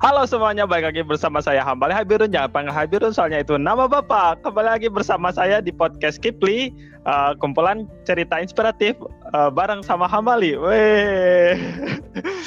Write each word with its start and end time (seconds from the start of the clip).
Halo 0.00 0.24
semuanya, 0.24 0.64
balik 0.64 0.96
lagi 0.96 1.04
bersama 1.04 1.44
saya 1.44 1.60
Hambali 1.60 1.92
Habirun. 1.92 2.32
Jangan 2.32 2.48
panggil 2.48 2.72
Habirun 2.72 3.12
soalnya 3.12 3.44
itu 3.44 3.60
nama 3.60 3.84
Bapak. 3.84 4.40
Kembali 4.40 4.72
lagi 4.72 4.88
bersama 4.88 5.28
saya 5.28 5.60
di 5.60 5.68
podcast 5.76 6.16
Kipli, 6.24 6.72
uh, 7.04 7.36
kumpulan 7.36 7.84
cerita 8.08 8.40
inspiratif 8.40 8.96
uh, 9.36 9.52
bareng 9.52 9.84
sama 9.84 10.08
Hambali. 10.08 10.56
Weh. 10.56 11.52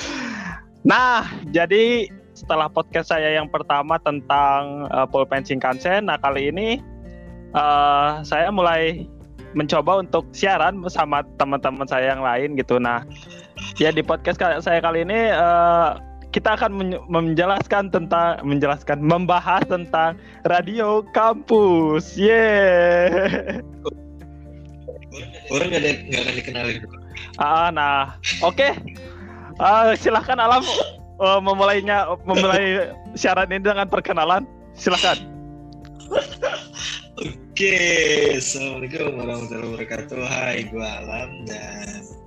nah, 0.90 1.30
jadi 1.54 2.10
setelah 2.34 2.74
podcast 2.74 3.14
saya 3.14 3.38
yang 3.38 3.46
pertama 3.54 4.02
tentang 4.02 4.90
uh, 4.90 5.06
pulpen 5.06 5.46
Shinkansen, 5.46 6.10
nah 6.10 6.18
kali 6.18 6.50
ini 6.50 6.82
uh, 7.54 8.26
saya 8.26 8.50
mulai 8.50 9.06
mencoba 9.54 10.02
untuk 10.02 10.26
siaran 10.34 10.82
bersama 10.82 11.22
teman-teman 11.38 11.86
saya 11.86 12.18
yang 12.18 12.26
lain 12.26 12.58
gitu. 12.58 12.82
Nah, 12.82 13.06
ya 13.78 13.94
di 13.94 14.02
podcast 14.02 14.42
saya 14.42 14.82
kali 14.82 15.06
ini 15.06 15.30
uh, 15.30 16.02
kita 16.34 16.58
akan 16.58 16.98
menjelaskan 17.06 17.94
tentang 17.94 18.42
menjelaskan 18.42 18.98
membahas 19.06 19.62
tentang 19.70 20.18
radio 20.50 21.06
kampus. 21.14 22.18
Yeah. 22.18 23.62
Orang 25.54 25.70
ada 25.70 25.94
nggak 25.94 26.22
akan 26.26 26.36
dikenalin. 26.42 26.82
Ah, 27.38 27.70
nah, 27.70 28.18
oke. 28.42 28.58
Okay. 28.58 28.74
Uh, 29.62 29.94
silahkan 29.94 30.42
Alam 30.42 30.66
uh, 31.22 31.38
memulainya 31.38 32.18
memulai 32.26 32.90
siaran 33.14 33.54
ini 33.54 33.62
dengan 33.62 33.86
perkenalan. 33.86 34.50
Silahkan. 34.74 35.22
Oke, 37.14 37.38
okay. 37.54 38.42
assalamualaikum 38.42 39.14
warahmatullahi 39.22 39.70
wabarakatuh. 39.70 40.18
Hai, 40.26 40.66
gue 40.66 40.82
Alam 40.82 41.30
dan 41.46 42.23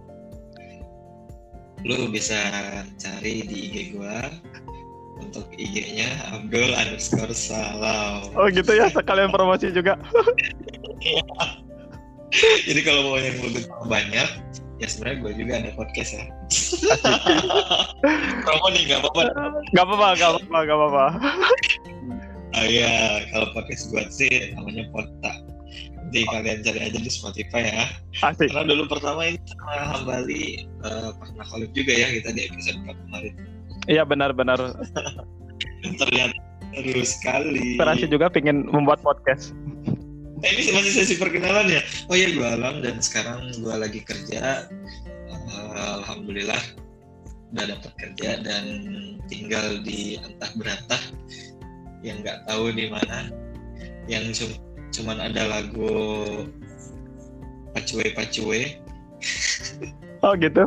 lu 1.86 2.10
bisa 2.10 2.34
cari 2.98 3.46
di 3.46 3.70
IG 3.70 3.76
gua 3.94 4.26
untuk 5.22 5.46
IG-nya 5.54 6.10
Abdul 6.34 6.74
underscore 6.74 7.32
Salam. 7.32 8.26
Oh 8.34 8.50
gitu 8.50 8.74
ya, 8.74 8.90
sekalian 8.90 9.30
promosi 9.30 9.70
juga. 9.70 9.94
Jadi 12.66 12.80
kalau 12.82 13.14
mau 13.14 13.18
yang 13.22 13.38
lebih 13.38 13.70
banyak, 13.86 14.28
ya 14.82 14.86
sebenarnya 14.90 15.18
gue 15.24 15.32
juga 15.40 15.52
ada 15.62 15.70
podcast 15.78 16.10
ya. 16.18 16.24
Promo 18.44 18.66
nih 18.74 18.82
nggak 18.92 19.00
apa-apa. 19.06 19.22
Nggak 19.72 19.84
apa-apa, 19.86 20.08
nggak 20.18 20.30
apa-apa, 20.34 20.58
nggak 20.66 20.76
apa-apa. 20.76 21.06
Oh 22.56 22.66
iya, 22.66 23.24
kalau 23.30 23.46
podcast 23.54 23.88
gue 23.94 24.04
sih 24.10 24.32
namanya 24.58 24.84
Pota. 24.90 25.32
Nanti 25.96 26.22
kalian 26.28 26.62
cari 26.62 26.80
aja 26.86 26.98
di 26.98 27.10
Spotify 27.10 27.62
ya. 27.66 27.84
Asik. 28.22 28.52
Karena 28.52 28.74
dulu 28.74 28.86
pertama 28.90 29.26
ini 29.26 29.35
Hambali 29.66 30.66
uh, 30.86 31.10
pernah 31.18 31.44
collab 31.50 31.70
juga 31.74 31.92
ya 31.92 32.08
kita 32.14 32.30
di 32.32 32.42
episode 32.46 32.78
kemarin. 32.86 33.34
Iya 33.86 34.02
benar-benar. 34.06 34.58
Ternyata 36.00 36.38
seru 36.76 37.02
sekali. 37.02 37.76
Inspirasi 37.76 38.06
juga 38.10 38.26
pengen 38.30 38.68
membuat 38.70 39.00
podcast. 39.02 39.56
Eh, 40.44 40.50
ini 40.52 40.70
masih 40.76 40.92
sesi 40.92 41.14
perkenalan 41.16 41.66
ya. 41.66 41.82
Oh 42.12 42.16
iya 42.16 42.28
gue 42.28 42.44
Alam 42.44 42.84
dan 42.84 43.00
sekarang 43.00 43.56
gue 43.56 43.74
lagi 43.74 44.04
kerja. 44.04 44.68
Uh, 45.26 46.02
Alhamdulillah 46.02 46.60
udah 47.54 47.64
dapat 47.72 47.92
kerja 47.96 48.42
dan 48.42 48.64
tinggal 49.30 49.80
di 49.80 50.18
entah 50.20 50.50
berantah 50.58 51.02
yang 52.04 52.20
nggak 52.20 52.44
tahu 52.44 52.74
di 52.74 52.90
mana 52.90 53.32
yang 54.10 54.28
cuma 54.34 54.54
cuman 54.92 55.18
ada 55.30 55.42
lagu 55.48 55.92
pacue 57.72 58.06
pacue 58.12 58.76
oh 60.24 60.32
gitu 60.38 60.62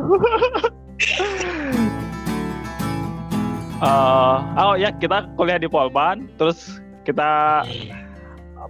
uh, 3.82 4.36
oh 4.56 4.74
ya 4.76 4.90
kita 4.96 5.28
kuliah 5.34 5.58
di 5.60 5.68
Polban 5.68 6.28
terus 6.36 6.80
kita 7.04 7.62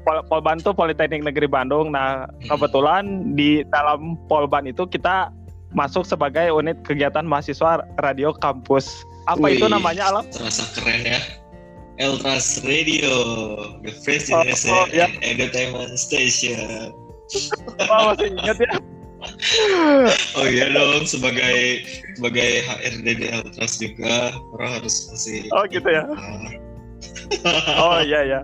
Pol 0.06 0.24
Polban 0.30 0.62
tuh 0.62 0.72
Politeknik 0.72 1.26
Negeri 1.26 1.50
Bandung 1.50 1.92
nah 1.92 2.30
kebetulan 2.48 3.34
di 3.36 3.66
dalam 3.68 4.16
Polban 4.30 4.70
itu 4.70 4.86
kita 4.86 5.34
masuk 5.70 6.02
sebagai 6.02 6.50
unit 6.50 6.82
kegiatan 6.82 7.22
mahasiswa 7.22 7.86
radio 8.02 8.34
kampus 8.34 8.90
apa 9.30 9.46
Wih, 9.46 9.60
itu 9.60 9.66
namanya 9.70 10.10
alam 10.10 10.24
terasa 10.32 10.66
keren 10.74 11.06
ya 11.06 11.20
Eltras 12.00 12.64
Radio, 12.64 13.12
the 13.84 13.92
first 13.92 14.32
generation 14.32 14.72
oh, 14.72 14.88
oh, 14.88 14.96
ya. 14.96 15.04
entertainment 15.20 16.00
station. 16.00 16.96
Oh, 17.92 18.16
masih 18.16 18.32
ingat 18.40 18.56
ya? 18.56 18.72
Oh 20.38 20.46
iya 20.46 20.72
dong, 20.72 21.04
sebagai 21.08 21.86
sebagai 22.16 22.64
HRD 22.66 23.06
di 23.16 23.26
Eltras 23.32 23.72
juga, 23.80 24.34
orang 24.56 24.70
harus 24.80 24.94
masih. 25.10 25.48
Oh 25.56 25.64
gitu 25.68 25.88
ya. 25.88 26.04
oh 27.80 27.98
iya 28.04 28.20
ya. 28.24 28.40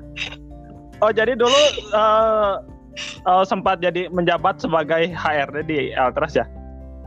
Oh 1.04 1.12
jadi 1.12 1.36
dulu 1.36 1.60
uh, 1.92 2.64
uh, 3.28 3.44
sempat 3.44 3.84
jadi 3.84 4.08
menjabat 4.08 4.60
sebagai 4.60 5.12
HRD 5.12 5.58
di 5.68 5.80
Eltras 5.92 6.36
ya? 6.36 6.46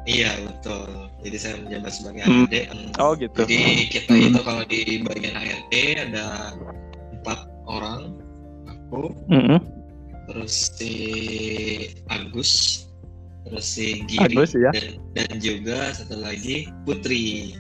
Iya 0.06 0.32
betul 0.46 1.10
jadi 1.24 1.38
saya 1.38 1.56
menjabat 1.64 1.92
sebagai 1.92 2.22
HRD 2.24 2.56
hmm. 2.72 2.92
oh 3.04 3.12
gitu 3.20 3.42
jadi 3.44 3.86
kita 3.92 4.14
hmm. 4.16 4.28
itu 4.32 4.40
kalau 4.44 4.64
di 4.68 4.82
bagian 5.04 5.36
HRD 5.36 5.74
ada 6.10 6.26
empat 7.20 7.40
orang 7.68 8.16
aku 8.68 9.12
hmm. 9.28 9.60
terus 10.32 10.72
si 10.80 10.94
Agus 12.08 12.86
terus 13.48 13.66
si 13.66 14.04
Giri 14.06 14.36
Agus, 14.36 14.52
ya? 14.58 14.72
dan, 14.74 15.00
dan 15.16 15.32
juga 15.40 15.96
satu 15.96 16.20
lagi 16.20 16.68
Putri 16.84 17.56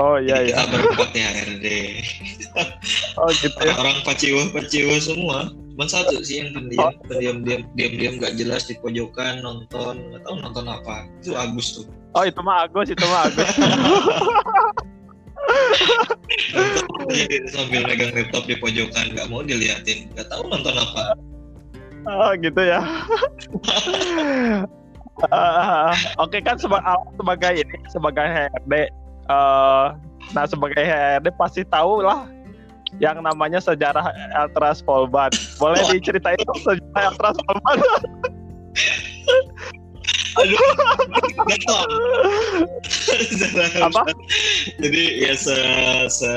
Oh 0.00 0.16
iya 0.16 0.40
Jadi 0.40 0.48
iya. 0.48 0.56
Kita 0.56 0.72
berempat 0.72 1.08
di 1.12 1.20
HRD. 1.20 1.66
oh 3.20 3.28
gitu 3.28 3.58
ya. 3.60 3.76
Orang 3.76 4.00
paciwa 4.08 4.48
paciwa 4.56 4.96
semua. 4.96 5.52
Cuma 5.52 5.84
satu 5.88 6.20
sih 6.24 6.44
yang 6.44 6.52
pendiam, 6.56 6.92
oh. 6.92 6.92
pendiam 7.08 7.44
diam 7.44 7.64
diam 7.76 7.92
diam 7.96 8.14
nggak 8.20 8.36
jelas 8.40 8.68
di 8.68 8.76
pojokan 8.80 9.40
nonton 9.44 10.00
nggak 10.12 10.22
tahu 10.24 10.36
nonton 10.40 10.64
apa. 10.68 11.08
Itu 11.20 11.36
Agus 11.36 11.76
tuh. 11.76 11.84
Oh 12.16 12.24
itu 12.24 12.40
mah 12.40 12.68
Agus, 12.68 12.88
itu 12.92 13.04
mah 13.04 13.28
Agus. 13.28 13.52
Sambil 17.52 17.84
megang 17.84 18.12
laptop 18.16 18.48
di 18.48 18.56
pojokan 18.60 19.12
nggak 19.12 19.28
mau 19.28 19.44
diliatin, 19.44 20.08
nggak 20.16 20.28
tahu 20.32 20.48
nonton 20.48 20.76
apa. 20.76 21.16
Oh 22.02 22.34
gitu 22.34 22.62
ya. 22.62 22.82
uh, 25.30 25.94
Oke 26.22 26.38
okay, 26.38 26.40
kan 26.42 26.58
seba 26.58 26.82
sebagai 27.14 27.62
ini 27.62 27.76
sebagai 27.90 28.26
HRD 28.26 28.90
uh, 29.30 29.94
nah 30.34 30.44
sebagai 30.46 30.82
HRD 30.82 31.30
pasti 31.38 31.62
tahu 31.66 32.02
lah 32.02 32.26
yang 33.00 33.24
namanya 33.24 33.62
sejarah 33.62 34.12
Eltras 34.36 34.84
Polban. 34.84 35.32
Boleh 35.56 35.80
diceritain 35.88 36.36
dong 36.44 36.60
sejarah 36.60 37.14
Eltras 37.14 37.38
Polban? 37.46 37.78
Aduh, 40.32 40.56
Apa? 43.84 44.08
Jadi 44.80 45.28
ya 45.28 45.36
se, 45.36 45.52
se 46.08 46.32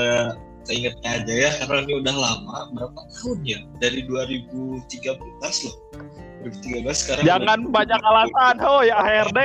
seingatnya 0.66 1.22
aja 1.22 1.34
ya 1.46 1.50
karena 1.62 1.78
ini 1.86 1.94
udah 2.02 2.14
lama 2.14 2.58
berapa 2.74 3.00
tahun 3.22 3.38
ya? 3.46 3.58
Dari 3.78 4.02
2013 4.10 5.22
loh. 5.40 5.76
2013 6.46 6.86
sekarang 6.94 7.24
jangan 7.26 7.58
banyak 7.74 8.00
alasan 8.06 8.56
oh 8.62 8.82
ya 8.86 8.98
HRD 9.02 9.40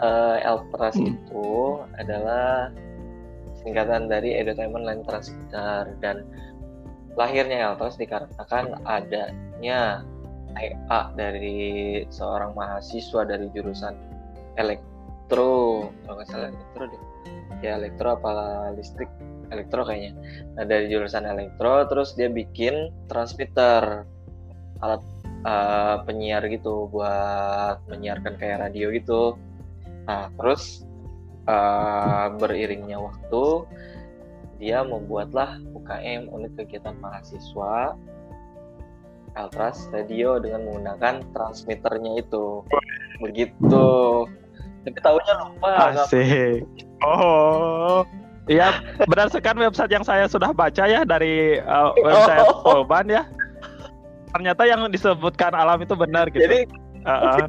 uh, 0.00 0.36
Eltras 0.40 0.96
hmm. 0.96 1.12
itu 1.12 1.48
adalah 2.00 2.72
singkatan 3.60 4.08
dari 4.08 4.32
Entertainment 4.40 4.84
Line 4.88 5.04
Transmitter 5.04 5.92
dan 6.00 6.24
lahirnya 7.20 7.68
Eltras 7.72 8.00
dikarenakan 8.00 8.80
adanya 8.88 10.00
EA 10.56 11.00
dari 11.14 12.02
seorang 12.08 12.56
mahasiswa 12.56 13.22
dari 13.28 13.46
jurusan 13.52 13.94
elektro 14.56 15.86
kalau 16.08 16.14
nggak 16.16 16.28
salah 16.32 16.48
elektro 16.50 16.84
deh 16.88 17.02
ya 17.60 17.76
elektro 17.76 18.16
apa 18.16 18.32
listrik 18.74 19.08
elektro 19.52 19.84
kayaknya 19.84 20.16
nah 20.56 20.64
dari 20.64 20.88
jurusan 20.88 21.24
elektro 21.28 21.84
terus 21.86 22.16
dia 22.16 22.32
bikin 22.32 22.92
transmitter 23.06 24.04
alat 24.80 25.02
uh, 25.44 26.00
penyiar 26.08 26.44
gitu 26.48 26.88
buat 26.88 27.80
menyiarkan 27.88 28.40
kayak 28.40 28.68
radio 28.68 28.88
gitu 28.92 29.36
Nah, 30.10 30.26
terus 30.34 30.82
uh, 31.46 32.34
beriringnya 32.34 32.98
waktu, 32.98 33.62
dia 34.58 34.82
membuatlah 34.82 35.62
UKM 35.70 36.26
unit 36.34 36.52
kegiatan 36.58 36.98
mahasiswa 36.98 37.94
Eltras 39.38 39.86
Radio 39.94 40.42
dengan 40.42 40.66
menggunakan 40.66 41.22
transmitternya 41.30 42.18
itu. 42.18 42.66
Begitu. 43.22 43.86
Tapi 44.82 44.98
tahunya 44.98 45.34
lupa. 45.38 45.94
Asik. 45.94 46.66
Oh. 47.04 48.04
Iya, 48.50 48.82
berdasarkan 49.06 49.62
website 49.62 49.94
yang 49.94 50.02
saya 50.02 50.26
sudah 50.26 50.50
baca 50.50 50.82
ya 50.88 51.06
dari 51.06 51.62
uh, 51.62 51.94
website 52.06 52.50
oh. 52.50 52.62
Polban 52.64 53.06
ya. 53.06 53.22
Ternyata 54.34 54.66
yang 54.66 54.90
disebutkan 54.90 55.54
alam 55.54 55.78
itu 55.82 55.94
benar 55.94 56.26
gitu. 56.30 56.46
Jadi 56.46 56.66
uh, 57.06 57.38
uh. 57.38 57.46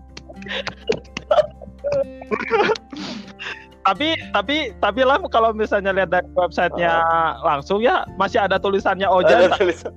tapi 3.85 4.17
tapi 4.33 4.73
tapi 4.81 5.01
lah 5.05 5.21
kalau 5.29 5.53
misalnya 5.53 5.93
lihat 5.93 6.09
dari 6.09 6.25
websitenya 6.33 7.05
langsung 7.45 7.85
ya 7.85 8.01
masih 8.17 8.41
ada 8.41 8.57
tulisannya 8.57 9.05
Ojan 9.05 9.45
Ada 9.45 9.61
tulisan 9.61 9.93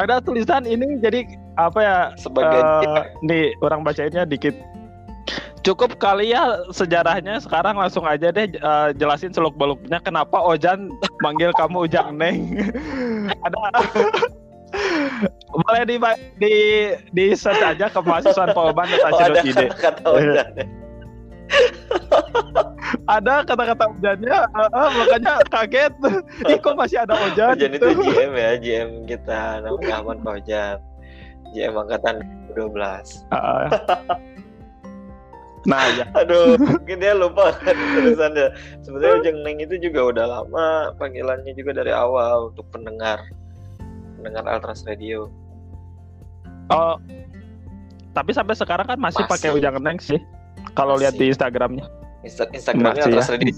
ada 0.00 0.16
tulisan 0.24 0.64
ini 0.64 0.96
jadi 1.04 1.28
apa 1.60 1.78
ya 1.78 1.96
sebagai 2.16 2.58
eh, 2.58 3.04
nih 3.28 3.52
orang 3.60 3.84
bacainnya 3.84 4.24
dikit 4.24 4.56
cukup 5.62 5.94
kali 5.96 6.34
ya 6.34 6.66
sejarahnya 6.74 7.38
sekarang 7.38 7.78
langsung 7.78 8.02
aja 8.02 8.34
deh 8.34 8.50
eh, 8.50 8.88
jelasin 8.98 9.30
seluk 9.30 9.54
beluknya 9.54 10.02
kenapa 10.02 10.42
Ojan 10.42 10.90
manggil 11.22 11.54
kamu 11.54 11.86
Ujang 11.86 12.18
Neng. 12.18 12.58
Ada. 13.46 13.58
Boleh 15.52 15.84
di 15.84 15.96
di 16.40 16.54
di 17.12 17.24
search 17.36 17.62
aja 17.62 17.86
ke 17.92 18.00
mahasiswa 18.00 18.56
Polban 18.56 18.88
oh, 18.88 19.20
ada 19.20 19.44
ide 19.44 19.68
kata-kata 19.68 20.08
Ojan 20.08 20.48
ada 23.14 23.44
kata-kata 23.44 23.84
Ojannya 23.92 24.36
eh, 24.48 24.70
eh, 24.72 24.88
makanya 24.96 25.32
kaget. 25.52 25.92
Ih 26.48 26.58
kok 26.58 26.74
masih 26.74 27.04
ada 27.04 27.14
Ojan 27.28 27.54
Ojan 27.54 27.70
itu 27.76 27.86
GM 27.92 28.32
ya 28.32 28.50
GM 28.56 28.90
kita 29.04 29.60
namanya 29.60 29.94
Ahmad 30.00 30.18
Ojan 30.24 30.80
GM 31.52 31.76
angkatan 31.76 32.24
12 32.56 33.28
Ah. 33.28 33.68
Nah 35.62 35.86
ya 35.94 36.04
Aduh, 36.20 36.58
mungkin 36.58 36.98
dia 36.98 37.14
lupa 37.14 37.54
kan 37.54 37.74
tulisannya. 37.94 38.50
Sebenarnya 38.82 39.14
Ujang 39.22 39.38
Neng 39.46 39.58
itu 39.62 39.74
juga 39.78 40.00
udah 40.10 40.24
lama 40.26 40.66
panggilannya 40.98 41.54
juga 41.54 41.70
dari 41.76 41.94
awal 41.94 42.50
untuk 42.50 42.66
pendengar 42.70 43.22
pendengar 44.18 44.42
Altras 44.46 44.82
Radio. 44.84 45.30
Oh, 46.70 46.94
tapi 48.12 48.30
sampai 48.30 48.54
sekarang 48.54 48.86
kan 48.86 48.98
masih, 48.98 49.22
Masih. 49.24 49.32
pakai 49.34 49.50
ujang 49.52 49.76
neng 49.78 49.98
sih. 49.98 50.18
Kalau 50.72 50.94
lihat 50.94 51.14
di 51.14 51.28
Instagramnya, 51.28 51.84
Insta 52.22 52.46
Instagramnya 52.48 53.02
Masih 53.02 53.02
ya. 53.02 53.18
Altras 53.18 53.30
Radio. 53.34 53.54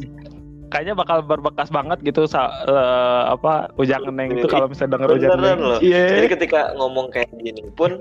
kayaknya 0.67 0.95
bakal 0.97 1.23
berbekas 1.23 1.69
banget 1.71 2.03
gitu 2.03 2.27
sa- 2.27 2.51
eh, 2.65 3.23
apa 3.31 3.71
ujang 3.77 4.09
neng 4.11 4.35
itu 4.35 4.49
kalau 4.49 4.67
misalnya 4.67 4.99
denger 4.99 5.09
ujang 5.15 5.31
neng. 5.39 5.61
loh. 5.61 5.79
Iya. 5.79 6.05
Jadi 6.19 6.27
ketika 6.33 6.73
ngomong 6.75 7.12
kayak 7.12 7.31
gini 7.39 7.62
pun 7.73 8.01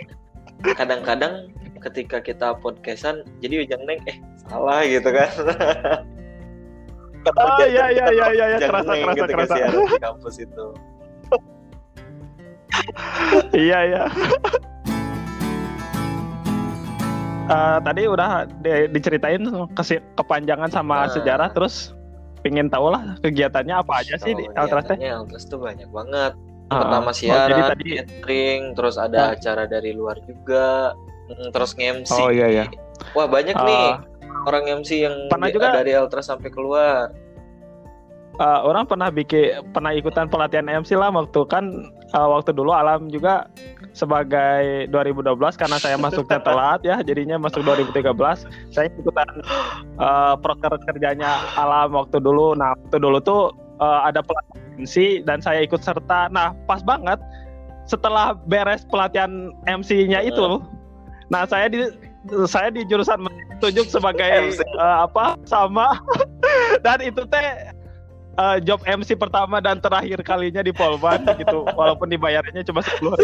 kadang-kadang 0.73 1.51
ketika 1.83 2.17
kita 2.19 2.55
podcastan 2.57 3.21
jadi 3.37 3.61
Ujang 3.61 3.83
Neng 3.83 3.99
eh 4.05 4.17
salah 4.41 4.81
gitu 4.83 5.07
kan. 5.07 5.29
Kata 7.21 7.37
Oh 7.37 7.47
Ujang 7.53 7.69
iya 7.69 7.85
iya 7.89 8.05
iya 8.09 8.27
iya 8.29 8.45
iya, 8.49 8.57
Ujang 8.57 8.69
kerasa 8.71 8.89
Neng 8.89 9.01
kerasa 9.03 9.21
ketika 9.21 9.37
kerasa. 9.37 9.55
di 9.91 10.01
kampus 10.01 10.35
itu. 10.39 10.65
Iya 13.53 13.79
iya. 13.85 14.03
Eh, 17.43 17.77
tadi 17.79 18.01
udah 18.07 18.29
di- 18.57 18.87
diceritain 18.89 19.43
kesi- 19.71 20.03
kepanjangan 20.15 20.67
sama 20.67 21.05
Nah. 21.05 21.11
sejarah 21.11 21.51
terus 21.51 21.91
pingin 22.39 22.67
tahu 22.67 22.87
lah 22.89 23.19
kegiatannya 23.19 23.75
apa 23.77 23.99
aja 23.99 24.15
sih 24.17 24.31
di 24.31 24.47
Altras 24.53 24.83
teh? 24.85 24.95
kegiatannya 24.95 25.11
Altras 25.13 25.43
tuh 25.45 25.59
banyak 25.59 25.87
banget. 25.87 26.33
Ah, 26.67 26.79
pertama 26.81 27.11
oh, 27.11 27.13
siaran, 27.13 27.49
jadi 27.51 27.61
tadi 27.69 27.87
catering, 27.99 28.61
terus 28.73 28.95
ada 28.97 29.35
acara 29.35 29.63
dari 29.63 29.91
luar 29.91 30.17
juga, 30.23 30.95
terus 31.49 31.71
nge-MC. 31.73 32.11
Oh 32.13 32.29
iya 32.29 32.47
iya. 32.47 32.65
Wah 33.11 33.25
banyak 33.25 33.53
Ah. 33.53 33.63
nih 33.63 33.85
orang 34.43 34.63
MC 34.81 35.01
yang 35.01 35.15
Pernah 35.27 35.47
di- 35.47 35.53
juga- 35.53 35.73
dari 35.73 35.91
Ultra 35.93 36.21
sampai 36.21 36.49
keluar. 36.49 37.11
Eh, 38.33 38.59
orang 38.61 38.89
pernah 38.89 39.07
bikin 39.07 39.61
pernah 39.69 39.93
ikutan 39.93 40.25
pelatihan 40.25 40.65
MC 40.65 40.93
lah 40.93 41.13
waktu 41.13 41.37
kan 41.45 41.69
eh, 41.93 42.27
waktu 42.27 42.49
dulu 42.49 42.73
alam 42.73 43.05
juga 43.07 43.45
sebagai 43.93 44.89
2012 44.89 45.37
karena 45.53 45.77
saya 45.77 45.95
masuknya 45.95 46.41
telat 46.49 46.81
ya 46.81 46.97
jadinya 46.99 47.37
masuk 47.37 47.61
2013 47.61 48.09
saya 48.67 48.89
ikutan 48.89 49.29
eh, 49.95 50.33
proker 50.35 50.73
kerjanya 50.83 51.29
alam 51.53 51.93
waktu 51.93 52.17
dulu 52.17 52.51
nah 52.53 52.73
waktu 52.75 52.97
dulu 52.97 53.21
tuh 53.21 53.53
eh, 53.77 53.99
ada 54.03 54.19
pelatihan 54.19 54.61
MC 54.75 54.95
dan 55.21 55.37
saya 55.37 55.61
ikut 55.61 55.77
serta 55.79 56.25
nah 56.27 56.57
pas 56.65 56.81
banget 56.81 57.21
setelah 57.85 58.33
beres 58.43 58.81
pelatihan 58.83 59.29
MC-nya 59.63 60.25
itu 60.25 60.57
nah 61.33 61.49
saya 61.49 61.65
di 61.65 61.89
saya 62.45 62.69
di 62.69 62.85
jurusan 62.85 63.25
tunjuk 63.57 63.89
sebagai 63.89 64.53
eh, 64.61 64.95
apa 65.01 65.33
sama 65.49 65.97
dan 66.85 67.01
itu 67.01 67.25
teh 67.25 67.73
eh, 68.37 68.57
job 68.61 68.77
MC 68.85 69.17
pertama 69.17 69.57
dan 69.57 69.81
terakhir 69.81 70.21
kalinya 70.21 70.61
di 70.61 70.69
Polban 70.69 71.25
gitu 71.41 71.65
walaupun 71.73 72.13
dibayarnya 72.13 72.61
cuma 72.61 72.85
10 72.85 73.01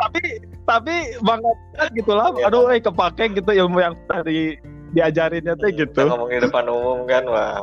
tapi 0.00 0.20
tapi 0.64 0.94
banget 1.20 1.56
gitu 1.92 2.12
lah 2.16 2.32
Iya. 2.34 2.48
aduh 2.48 2.72
eh 2.72 2.80
kepake 2.80 3.36
gitu 3.36 3.50
ilmu 3.52 3.78
yang 3.84 3.94
tadi 4.08 4.56
diajarinnya 4.90 5.54
teh 5.60 5.70
Kita 5.70 5.86
gitu 5.86 6.00
ngomong 6.08 6.30
di 6.34 6.38
depan 6.42 6.64
umum 6.66 7.06
kan, 7.06 7.22
wah. 7.30 7.62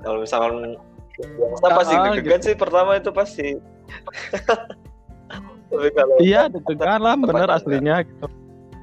Kalau 0.00 0.18
misalkan 0.24 0.76
kita 1.16 1.68
pasti 1.68 1.94
Ah, 1.96 2.04
deg-degan 2.12 2.40
sih 2.40 2.54
pertama 2.56 2.96
itu 2.96 3.10
pasti. 3.12 3.48
Tapi 5.74 5.90
kalau 5.92 6.14
iya 6.22 6.46
deg-degan 6.46 7.02
lah 7.02 7.18
bener 7.18 7.50
aslinya 7.50 8.06
gitu. 8.06 8.26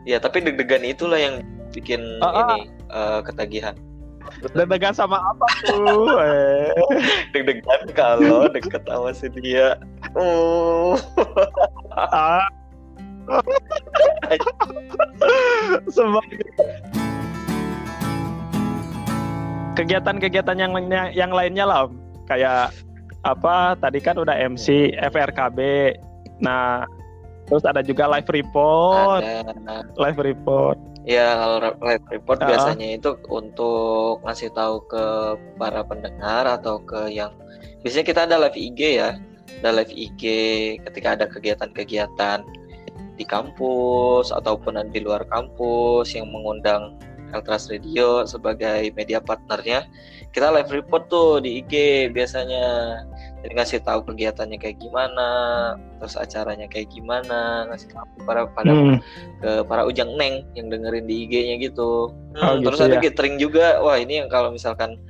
ya 0.04 0.18
tapi 0.18 0.42
deg-degan 0.42 0.82
itulah 0.84 1.16
yang 1.16 1.46
bikin 1.72 2.02
Ah, 2.20 2.28
ah. 2.28 2.58
ini 2.58 2.68
eh, 2.92 3.20
ketagihan. 3.24 3.76
deg-degan 4.54 4.94
sama 4.94 5.18
apa 5.18 5.48
tuh 5.66 6.20
eh. 6.28 6.76
Deg-degan 7.32 7.82
kalau 7.96 8.52
deket 8.52 8.84
sama 8.86 9.16
si 9.16 9.32
dia. 9.32 9.80
Uh. 10.14 11.00
ah. 11.96 12.44
Sebagai 15.94 16.42
kegiatan-kegiatan 19.78 20.58
yang 20.60 20.76
lainnya 20.76 21.04
yang 21.16 21.32
lainnya 21.32 21.64
lah 21.64 21.88
kayak 22.28 22.76
apa 23.24 23.78
tadi 23.78 24.02
kan 24.02 24.18
udah 24.18 24.34
MC 24.34 24.98
FRKB 24.98 25.60
nah 26.42 26.84
terus 27.48 27.64
ada 27.68 27.84
juga 27.84 28.08
live 28.08 28.30
report. 28.32 29.22
Ada. 29.22 29.84
Live 30.00 30.20
report. 30.24 30.78
Ya 31.04 31.34
kalau 31.34 31.58
live 31.82 32.06
report 32.14 32.40
Ah. 32.40 32.48
biasanya 32.48 32.88
itu 32.96 33.18
untuk 33.28 34.22
ngasih 34.24 34.54
tahu 34.54 34.86
ke 34.86 35.06
para 35.58 35.82
pendengar 35.82 36.46
atau 36.46 36.78
ke 36.80 37.10
yang 37.10 37.34
biasanya 37.82 38.06
kita 38.06 38.22
ada 38.30 38.38
live 38.38 38.56
IG 38.56 39.02
ya, 39.02 39.18
ada 39.60 39.70
live 39.82 39.92
IG 39.92 40.22
ketika 40.86 41.18
ada 41.18 41.26
kegiatan-kegiatan 41.26 42.46
di 43.18 43.26
kampus 43.26 44.30
ataupun 44.32 44.80
di 44.94 45.00
luar 45.02 45.26
kampus 45.28 46.14
yang 46.16 46.30
mengundang 46.30 46.96
Eltras 47.36 47.72
Radio 47.72 48.28
sebagai 48.28 48.92
media 48.96 49.24
partnernya, 49.24 49.88
kita 50.36 50.52
live 50.52 50.72
report 50.72 51.08
tuh 51.12 51.40
di 51.44 51.64
IG 51.64 52.08
biasanya. 52.16 53.02
Jadi 53.42 53.54
ngasih 53.58 53.80
tahu 53.82 54.06
kegiatannya 54.06 54.58
kayak 54.62 54.78
gimana, 54.78 55.30
terus 55.98 56.14
acaranya 56.14 56.70
kayak 56.70 56.94
gimana, 56.94 57.66
ngasih 57.74 57.90
tahu 57.90 58.06
para 58.22 58.46
pada 58.54 58.70
Hmm. 58.72 58.98
ke 59.42 59.66
para 59.66 59.82
ujang 59.90 60.14
neng 60.14 60.46
yang 60.54 60.70
dengerin 60.70 61.10
di 61.10 61.26
IG-nya 61.26 61.58
gitu. 61.58 62.14
Oh, 62.14 62.38
Hmm, 62.38 62.62
gitu 62.62 62.70
terus 62.70 62.82
ada 62.86 62.98
ya. 62.98 63.02
catering 63.10 63.42
juga. 63.42 63.82
Wah 63.82 63.98
ini 63.98 64.22
yang 64.22 64.30
kalau 64.30 64.54
misalkan 64.54 65.02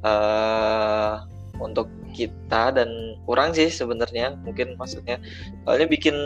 eh 0.00 1.12
untuk 1.60 1.88
kita 2.10 2.72
dan 2.72 2.88
kurang 3.28 3.52
sih 3.52 3.68
sebenarnya 3.68 4.34
mungkin 4.42 4.74
maksudnya 4.74 5.20
soalnya 5.62 5.86
bikin 5.86 6.16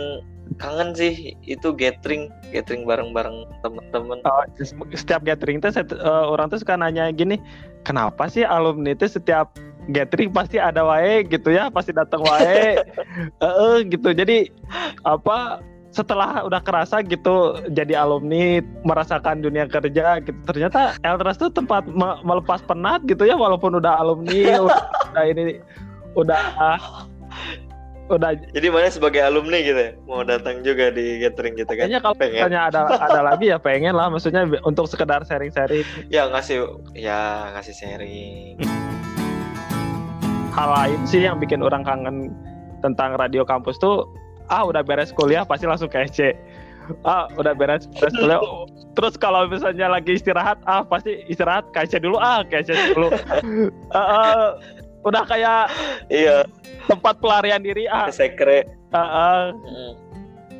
kangen 0.56 0.94
sih 0.94 1.34
itu 1.44 1.74
gathering 1.74 2.30
gathering 2.54 2.86
bareng-bareng 2.86 3.44
teman-teman. 3.60 4.22
Oh, 4.24 4.44
setiap 4.94 5.26
gathering 5.26 5.58
tuh 5.58 5.74
eh, 5.74 6.24
orang 6.24 6.48
tuh 6.48 6.62
suka 6.62 6.78
nanya 6.78 7.10
gini 7.10 7.36
kenapa 7.82 8.30
sih 8.30 8.46
alumni 8.46 8.94
itu 8.94 9.10
setiap 9.10 9.52
gathering 9.86 10.30
pasti 10.30 10.56
ada 10.56 10.80
wae 10.82 11.24
gitu 11.24 11.48
ya 11.48 11.68
pasti 11.68 11.90
datang 11.90 12.20
wae 12.20 12.80
Eh, 13.44 13.76
gitu 13.86 14.10
jadi 14.10 14.48
apa 15.02 15.60
setelah 15.90 16.42
udah 16.42 16.58
kerasa 16.58 17.00
gitu 17.00 17.54
jadi 17.70 18.02
alumni 18.02 18.58
merasakan 18.82 19.38
dunia 19.38 19.64
kerja 19.64 20.18
gitu 20.20 20.34
ternyata 20.42 20.98
Eltras 21.00 21.38
tuh 21.38 21.48
tempat 21.48 21.86
me- 21.86 22.18
melepas 22.20 22.58
penat 22.60 23.04
gitu 23.04 23.22
ya 23.22 23.38
walaupun 23.38 23.78
udah 23.78 23.94
alumni 23.96 24.58
udah, 24.58 24.80
udah 25.10 25.24
ini 25.24 25.42
udah 26.14 26.42
udah 28.04 28.36
Jadi 28.52 28.68
mana 28.68 28.90
sebagai 28.90 29.22
alumni 29.22 29.62
gitu 29.62 29.78
ya 29.78 29.92
mau 30.04 30.20
datang 30.20 30.60
juga 30.60 30.90
di 30.90 31.22
gathering 31.22 31.56
gitu 31.56 31.72
kan? 31.72 31.88
kayaknya 31.88 32.00
kalau 32.02 32.16
Pengen. 32.18 32.36
misalnya 32.36 32.60
ada 32.68 32.80
ada 33.00 33.20
lagi 33.32 33.46
ya 33.48 33.56
pengen 33.56 33.94
lah 33.94 34.10
maksudnya 34.10 34.44
untuk 34.60 34.84
sekedar 34.84 35.24
sharing-sharing 35.24 35.86
Ya 36.10 36.28
ngasih 36.28 36.68
ya 36.92 37.54
ngasih 37.54 37.72
sharing. 37.72 38.58
Hal 40.54 40.68
lain 40.70 41.00
sih 41.04 41.26
yang 41.26 41.42
bikin 41.42 41.60
orang 41.60 41.82
kangen 41.82 42.30
tentang 42.78 43.18
radio 43.18 43.42
kampus 43.42 43.74
tuh 43.76 44.06
ah 44.52 44.62
udah 44.62 44.86
beres 44.86 45.10
kuliah 45.10 45.42
pasti 45.42 45.66
langsung 45.66 45.90
ke 45.90 46.06
SC 46.06 46.30
ah 47.02 47.26
udah 47.34 47.56
beres 47.56 47.90
beres 47.98 48.14
kuliah 48.14 48.38
terus 48.94 49.18
kalau 49.18 49.50
misalnya 49.50 49.90
lagi 49.90 50.14
istirahat 50.14 50.60
ah 50.70 50.86
pasti 50.86 51.26
istirahat 51.26 51.66
ke 51.74 51.82
SC 51.90 51.98
dulu 51.98 52.22
ah 52.22 52.46
ke 52.46 52.62
SC 52.62 52.94
dulu 52.94 53.10
Ah, 53.98 53.98
ah, 53.98 54.44
udah 55.02 55.26
kayak 55.26 55.70
Iya, 56.08 56.46
tempat 56.86 57.18
pelarian 57.18 57.64
diri 57.64 57.90
ah 57.90 58.08
sekre. 58.14 58.68
ah, 58.94 58.98
ah. 58.98 59.42
Mm. 59.52 59.92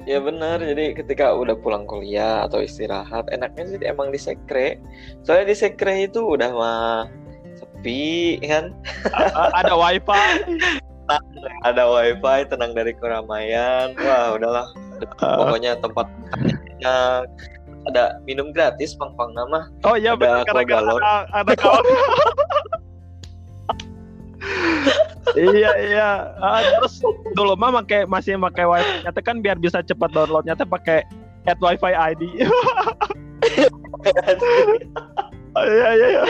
Ya 0.04 0.20
benar, 0.20 0.60
jadi 0.60 0.92
ketika 0.92 1.32
udah 1.32 1.56
pulang 1.56 1.88
kuliah 1.88 2.44
atau 2.44 2.60
istirahat, 2.60 3.24
enaknya 3.32 3.64
sih 3.72 3.80
emang 3.88 4.12
di 4.12 4.20
sekre. 4.20 4.76
Soalnya 5.24 5.48
di 5.48 5.56
sekre 5.56 6.04
itu 6.04 6.20
udah 6.20 6.52
mah 6.52 7.08
sepi 7.84 8.40
kan, 8.40 8.72
ada 9.52 9.76
wifi. 9.76 10.24
Ada 11.68 11.84
wifi, 11.84 12.48
tenang 12.48 12.72
dari 12.72 12.96
keramaian. 12.96 13.92
Wah 14.00 14.32
udahlah, 14.40 14.64
Uh, 15.20 15.36
pokoknya 15.42 15.76
tempat 15.84 16.08
banyak. 16.32 17.26
Ada 17.92 18.16
minum 18.24 18.54
gratis, 18.56 18.96
pang-pang 18.96 19.36
nama. 19.36 19.68
oh 19.84 20.00
iya 20.00 20.16
ada 20.16 20.22
benar 20.22 20.48
gara-gara 20.48 20.80
galon. 20.80 21.02
ada, 21.02 21.14
ada 21.44 21.52
kawan. 21.58 21.84
Iya 25.34 25.70
iya. 25.82 26.10
Ah, 26.40 26.62
terus 26.62 27.02
dulu 27.34 27.58
mah 27.58 27.82
make, 27.82 28.06
masih 28.08 28.38
pakai 28.38 28.64
wifi. 28.64 29.02
Nyata 29.04 29.20
kan 29.20 29.42
biar 29.42 29.58
bisa 29.60 29.82
cepat 29.84 30.14
downloadnya 30.14 30.56
teh 30.56 30.64
pakai 30.64 31.02
add 31.44 31.60
wifi 31.60 31.92
ID 31.92 32.22
iya 35.60 35.88
iya 35.92 36.08
iya 36.08 36.22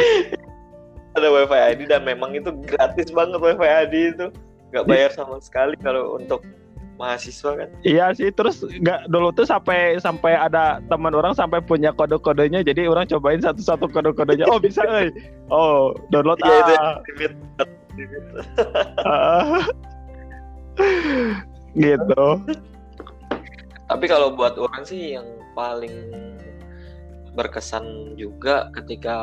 ada 1.14 1.28
wifi 1.30 1.58
ID 1.58 1.80
dan 1.90 2.02
memang 2.02 2.34
itu 2.34 2.50
gratis 2.66 3.10
banget 3.14 3.38
wifi 3.38 3.66
ID 3.66 3.94
itu, 4.18 4.26
nggak 4.74 4.86
bayar 4.86 5.10
sama 5.14 5.38
sekali 5.38 5.78
kalau 5.78 6.18
untuk 6.18 6.42
mahasiswa 6.98 7.58
kan. 7.58 7.68
Iya 7.82 8.14
sih, 8.14 8.30
terus 8.30 8.62
nggak 8.62 9.10
dulu 9.10 9.34
tuh 9.34 9.46
sampai 9.46 9.98
sampai 9.98 10.38
ada 10.38 10.78
teman 10.86 11.14
orang 11.14 11.34
sampai 11.34 11.58
punya 11.62 11.90
kode-kodenya, 11.94 12.62
jadi 12.62 12.86
orang 12.86 13.10
cobain 13.10 13.42
satu-satu 13.42 13.90
kode-kodenya. 13.90 14.46
Oh 14.46 14.58
bisa, 14.62 14.82
eh. 15.02 15.10
Oh 15.50 15.94
download 16.14 16.38
Iya 16.42 16.54
itu 16.58 16.72
ah. 16.78 16.96
limit. 17.10 17.32
limit. 17.98 18.22
Gitu. 21.74 22.26
Tapi 23.90 24.04
kalau 24.06 24.38
buat 24.38 24.54
orang 24.54 24.86
sih 24.86 25.18
yang 25.18 25.26
paling 25.58 25.94
berkesan 27.34 28.14
juga 28.14 28.70
ketika 28.70 29.14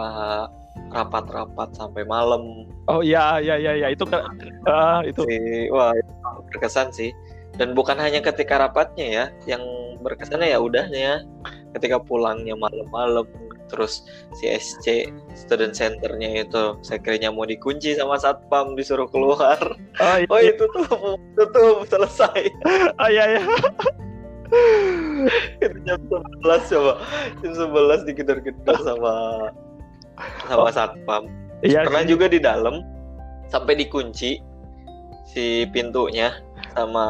rapat-rapat 0.89 1.69
sampai 1.77 2.03
malam. 2.09 2.65
Oh 2.89 3.05
iya 3.05 3.38
iya 3.38 3.55
iya 3.61 3.73
iya. 3.77 3.88
Itu 3.93 4.09
kan 4.09 4.25
ah, 4.65 5.05
itu. 5.05 5.21
sih 5.29 5.69
wah 5.69 5.93
itu 5.93 6.11
berkesan 6.51 6.89
sih. 6.89 7.13
Dan 7.55 7.77
bukan 7.77 8.00
hanya 8.00 8.23
ketika 8.23 8.57
rapatnya 8.57 9.05
ya 9.05 9.25
yang 9.45 9.63
berkesannya 10.01 10.51
ya 10.51 10.59
udahnya. 10.59 11.23
Ketika 11.71 12.03
pulangnya 12.03 12.57
malam-malam 12.57 13.23
terus 13.71 14.03
si 14.35 14.51
SC 14.51 15.07
student 15.31 15.71
centernya 15.71 16.43
itu 16.43 16.75
sekrenya 16.83 17.31
mau 17.31 17.47
dikunci 17.47 17.95
sama 17.95 18.19
satpam 18.19 18.75
disuruh 18.75 19.07
keluar. 19.07 19.57
Oh 20.03 20.15
iya, 20.19 20.27
oh 20.27 20.39
itu 20.43 20.63
tuh 20.75 20.85
tutup 21.39 21.88
selesai. 21.88 22.51
Oh, 23.00 23.07
iya, 23.07 23.39
iya. 23.39 23.43
itu 25.63 25.77
jam 25.88 26.00
11 26.11 26.71
coba. 26.75 26.93
Jam 27.39 27.51
11 27.55 28.07
digedor-gedor 28.11 28.77
sama 28.83 29.15
sama 30.45 30.69
satpam 30.69 31.23
Iya 31.61 31.85
pernah 31.85 32.01
sih. 32.01 32.09
juga 32.09 32.25
di 32.25 32.39
dalam 32.39 32.81
sampai 33.47 33.77
dikunci 33.77 34.41
si 35.25 35.63
pintunya 35.69 36.33
sama 36.73 37.05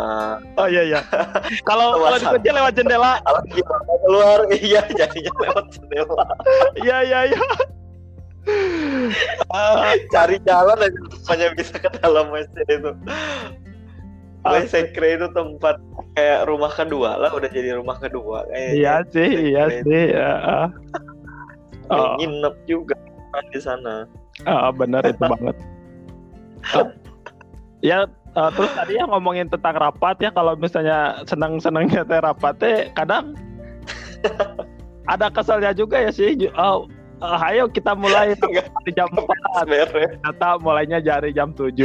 Oh 0.56 0.68
iya 0.68 0.84
iya. 0.86 1.00
Kalau 1.70 1.96
kalau 1.96 2.18
dikunci 2.18 2.50
lewat 2.50 2.74
jendela. 2.76 3.18
gimana 3.48 3.94
keluar 4.02 4.40
iya 4.60 4.82
jadinya 4.90 5.32
lewat 5.40 5.66
jendela 5.72 6.24
Iya 6.78 6.98
iya 7.02 7.20
iya. 7.30 7.42
Ah, 9.54 9.94
cari 10.10 10.42
jalan 10.42 10.82
aja 10.82 11.00
supaya 11.14 11.54
bisa 11.54 11.78
ke 11.78 11.90
dalam 12.02 12.34
WC 12.34 12.54
itu 12.66 12.92
WC 14.42 14.66
Sekre 14.90 15.22
itu 15.22 15.30
tempat 15.30 15.78
kayak 16.18 16.50
rumah 16.50 16.74
kedua 16.74 17.22
lah 17.22 17.30
udah 17.30 17.46
jadi 17.46 17.78
rumah 17.78 18.02
kedua 18.02 18.42
kayak 18.50 18.72
iya 18.74 18.96
sih, 19.14 19.54
iya 19.54 19.70
sih. 19.86 20.06
ya. 20.10 20.74
Oh. 21.92 22.16
nginep 22.18 22.56
juga 22.72 22.96
kan 23.36 23.44
di 23.52 23.60
sana 23.60 24.08
Ah, 24.48 24.74
benar 24.74 25.06
itu 25.06 25.22
banget. 25.22 25.56
Ah, 26.74 26.88
ya 27.82 28.00
ah, 28.34 28.50
terus 28.54 28.72
tadi 28.74 28.98
yang 28.98 29.10
ngomongin 29.14 29.50
tentang 29.50 29.78
rapat 29.78 30.18
ya 30.18 30.30
kalau 30.34 30.58
misalnya 30.58 31.22
senang-senangnya 31.30 32.02
teh 32.06 32.22
rapat 32.22 32.54
teh 32.58 32.78
kadang 32.98 33.38
ada 35.14 35.28
keselnya 35.30 35.74
juga 35.74 36.02
ya 36.02 36.12
sih. 36.14 36.34
Oh, 36.58 36.90
ah, 37.22 37.38
ayo 37.54 37.70
kita 37.70 37.94
mulai 37.94 38.34
di 38.86 38.92
jam 38.94 39.10
4 39.14 39.70
beres 39.70 39.90
ternyata 39.94 40.58
mulainya 40.62 40.98
dari 41.02 41.34
jam 41.34 41.54
7 41.54 41.70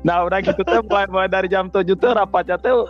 Nah 0.00 0.24
udah 0.24 0.40
gitu 0.40 0.64
tuh 0.64 0.80
mulai, 0.88 1.04
mulai 1.12 1.28
dari 1.28 1.44
jam 1.44 1.68
7 1.68 1.84
tuh 1.84 2.16
rapatnya 2.16 2.56
tuh 2.56 2.88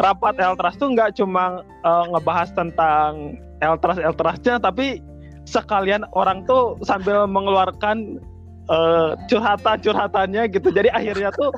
rapat 0.00 0.40
Eltras 0.40 0.80
tuh 0.80 0.88
nggak 0.88 1.20
cuma 1.20 1.60
eh, 1.84 2.04
ngebahas 2.16 2.48
tentang 2.56 3.36
Eltras 3.60 4.00
Eltrasnya 4.00 4.56
tapi 4.56 5.04
sekalian 5.44 6.04
orang 6.12 6.44
tuh 6.44 6.76
sambil 6.84 7.24
mengeluarkan 7.24 8.20
eh, 8.68 9.10
curhatan-curhatannya 9.28 10.48
gitu. 10.52 10.68
Jadi 10.72 10.88
akhirnya 10.92 11.30
tuh 11.34 11.50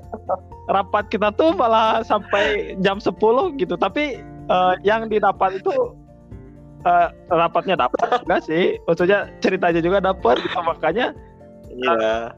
rapat 0.70 1.10
kita 1.10 1.34
tuh 1.34 1.52
malah 1.54 2.00
sampai 2.06 2.78
jam 2.80 3.02
10 3.02 3.14
gitu. 3.58 3.74
Tapi 3.76 4.22
eh, 4.26 4.74
yang 4.86 5.06
didapat 5.10 5.58
itu 5.58 5.72
eh, 6.86 7.08
rapatnya 7.30 7.76
dapat 7.78 8.22
enggak 8.26 8.42
sih? 8.46 8.78
Maksudnya 8.86 9.30
ceritanya 9.42 9.80
juga 9.82 9.98
dapat 10.00 10.40
gitu. 10.42 10.58
Makanya 10.62 11.14
iya 11.72 12.32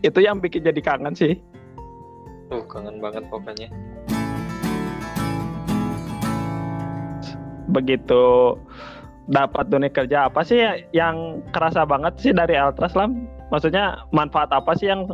itu 0.00 0.18
yang 0.24 0.40
bikin 0.40 0.64
jadi 0.64 0.80
kangen 0.80 1.12
sih. 1.12 1.36
tuh 2.50 2.66
kangen 2.66 2.98
banget 2.98 3.22
pokoknya 3.30 3.70
begitu 7.70 8.58
dapat 9.28 9.68
dunia 9.68 9.92
kerja 9.92 10.30
apa 10.30 10.40
sih 10.40 10.62
yang 10.96 11.44
kerasa 11.52 11.84
banget 11.84 12.16
sih 12.22 12.32
dari 12.32 12.56
Eltras 12.56 12.96
Lam? 12.96 13.28
Maksudnya 13.50 14.06
manfaat 14.14 14.48
apa 14.54 14.72
sih 14.78 14.88
yang 14.88 15.04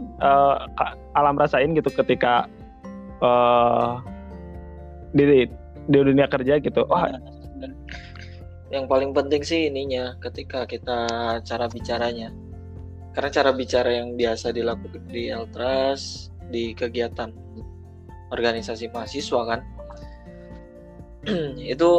Kak 0.77 0.95
Alam 1.17 1.41
rasain 1.41 1.73
gitu 1.73 1.89
ketika 1.91 2.47
eh 3.25 3.93
di 5.17 5.49
di 5.89 5.99
dunia 5.99 6.29
kerja 6.29 6.61
gitu? 6.61 6.85
Wah, 6.87 7.09
yang 8.71 8.91
paling 8.91 9.15
penting 9.15 9.43
sih 9.47 9.71
ininya 9.71 10.19
ketika 10.19 10.67
kita 10.67 11.07
cara 11.47 11.67
bicaranya 11.71 12.35
karena 13.15 13.31
cara 13.33 13.51
bicara 13.55 13.91
yang 13.95 14.19
biasa 14.19 14.53
dilakukan 14.53 15.07
di 15.09 15.31
Eltras 15.33 16.29
di 16.51 16.75
kegiatan 16.75 17.33
organisasi 18.35 18.91
mahasiswa 18.91 19.41
kan 19.47 19.61
itu 21.75 21.91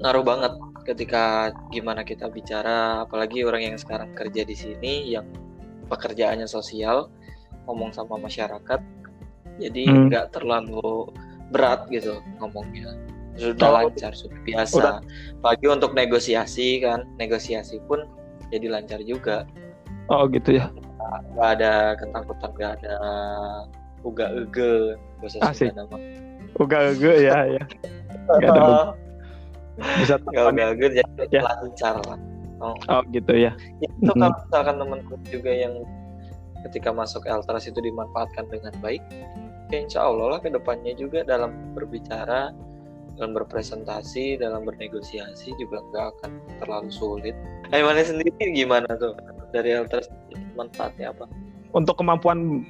ngaruh 0.00 0.24
banget 0.24 0.52
ketika 0.84 1.48
gimana 1.72 2.04
kita 2.04 2.28
bicara 2.28 3.02
apalagi 3.02 3.40
orang 3.42 3.72
yang 3.72 3.76
sekarang 3.76 4.12
kerja 4.12 4.44
di 4.44 4.52
sini 4.52 5.10
yang 5.10 5.24
pekerjaannya 5.88 6.44
sosial 6.44 7.08
ngomong 7.64 7.92
sama 7.92 8.20
masyarakat 8.20 8.80
jadi 9.56 9.82
Hmm. 9.86 10.08
nggak 10.08 10.32
terlalu 10.32 11.08
berat 11.48 11.86
gitu 11.88 12.20
ngomongnya 12.36 12.92
sudah 13.34 13.66
Oh, 13.66 13.74
lancar 13.82 14.12
sudah 14.14 14.38
biasa 14.44 14.78
udah. 14.78 14.96
apalagi 15.40 15.66
untuk 15.66 15.90
negosiasi 15.92 16.78
kan 16.78 17.02
negosiasi 17.16 17.80
pun 17.88 18.04
jadi 18.52 18.68
lancar 18.70 19.00
juga 19.02 19.48
oh 20.08 20.28
gitu 20.28 20.60
ya. 20.60 20.68
nggak 21.34 21.50
ada 21.58 21.72
ketakutan 21.96 22.50
nggak 22.54 22.72
ada 22.80 22.94
uga 24.04 24.26
ege 24.36 25.00
bahasa. 25.18 25.40
Sunda 25.52 25.84
nama 25.84 25.96
Uga 26.54 26.92
uga 26.92 27.12
ya 27.18 27.38
ya. 27.50 27.64
Nggak 28.30 28.50
ada 28.52 28.94
Bisa 29.74 30.14
uga 30.22 30.52
ege 30.70 30.86
jadi 30.94 31.26
Ya. 31.30 31.42
lancar 31.42 31.98
lah 32.06 32.18
Oh 32.62 33.02
gitu 33.10 33.34
ya. 33.34 33.52
itu 33.82 34.08
Mm. 34.08 34.16
kalau 34.16 34.32
misalkan 34.40 34.74
temanku 34.78 35.14
juga 35.26 35.50
yang 35.50 35.74
ketika 36.64 36.90
masuk 36.90 37.26
Eltras 37.26 37.66
itu 37.66 37.76
dimanfaatkan 37.76 38.48
dengan 38.48 38.72
baik 38.80 39.02
ya 39.68 39.76
insya 39.76 40.06
Allah 40.06 40.36
lah 40.36 40.40
ke 40.40 40.48
depannya 40.48 40.94
juga 40.94 41.20
dalam 41.22 41.52
berbicara 41.74 42.54
dalam 43.14 43.30
berpresentasi 43.32 44.38
dalam 44.38 44.64
bernegosiasi 44.64 45.52
juga 45.54 45.82
nggak 45.84 46.06
akan 46.14 46.30
terlalu 46.62 46.88
sulit 46.88 47.34
Aimannya 47.68 48.06
sendiri 48.06 48.32
gimana 48.54 48.86
tuh 48.96 49.12
dari 49.50 49.74
Eltras 49.74 50.08
manfaatnya 50.54 51.12
apa 51.12 51.26
Untuk 51.74 51.98
kemampuan 51.98 52.62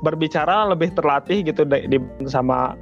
berbicara 0.00 0.64
lebih 0.66 0.90
terlatih 0.92 1.44
gitu 1.44 1.62
di- 1.62 2.00
sama 2.24 2.72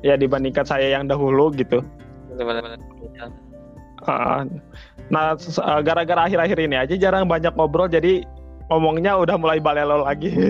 ya 0.00 0.14
dibandingkan 0.14 0.62
saya 0.62 0.92
yang 0.92 1.04
dahulu 1.04 1.48
gitu. 1.52 1.80
Gimana- 2.36 2.78
Ah, 4.08 4.48
nah 5.12 5.36
ah, 5.36 5.80
gara-gara 5.84 6.24
akhir-akhir 6.24 6.56
ini 6.56 6.76
aja 6.80 6.94
jarang 6.96 7.28
banyak 7.28 7.52
ngobrol 7.52 7.84
jadi 7.84 8.24
ngomongnya 8.72 9.12
udah 9.18 9.36
mulai 9.36 9.60
balelo 9.60 10.04
lagi. 10.06 10.32